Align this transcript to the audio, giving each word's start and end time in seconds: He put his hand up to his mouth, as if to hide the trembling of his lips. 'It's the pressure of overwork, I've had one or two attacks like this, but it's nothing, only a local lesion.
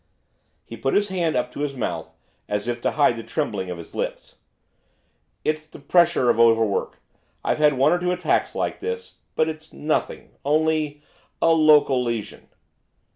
He 0.65 0.75
put 0.77 0.95
his 0.95 1.09
hand 1.09 1.35
up 1.35 1.51
to 1.51 1.59
his 1.59 1.75
mouth, 1.75 2.15
as 2.49 2.67
if 2.67 2.81
to 2.81 2.91
hide 2.93 3.17
the 3.17 3.21
trembling 3.23 3.69
of 3.69 3.77
his 3.77 3.93
lips. 3.93 4.37
'It's 5.43 5.67
the 5.67 5.77
pressure 5.77 6.27
of 6.31 6.39
overwork, 6.39 6.99
I've 7.43 7.59
had 7.59 7.73
one 7.77 7.91
or 7.93 7.99
two 7.99 8.11
attacks 8.11 8.55
like 8.55 8.79
this, 8.79 9.19
but 9.35 9.47
it's 9.47 9.71
nothing, 9.71 10.31
only 10.43 11.03
a 11.39 11.49
local 11.51 12.03
lesion. 12.03 12.49